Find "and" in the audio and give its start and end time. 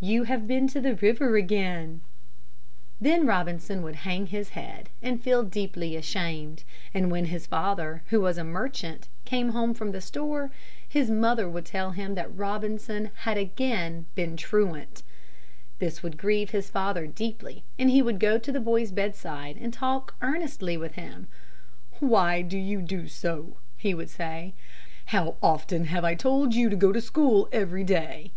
5.00-5.22, 6.92-7.10, 17.78-17.88, 19.58-19.72